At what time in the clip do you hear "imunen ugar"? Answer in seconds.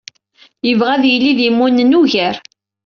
1.47-2.35